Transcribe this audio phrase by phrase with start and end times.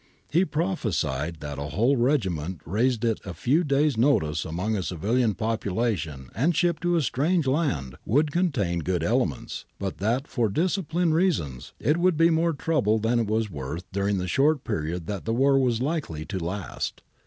[0.31, 5.35] He prophesied that a whole regiment raised at a few days' notice among a civilian
[5.35, 11.25] population and shipped to a strange land would contain good elements, but that, for disciplinary
[11.25, 15.25] reasons, it would be more trouble than it was worth during the short period that
[15.25, 17.03] the war was likely to last.